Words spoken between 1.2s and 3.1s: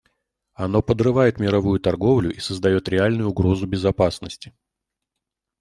мировую торговлю и создает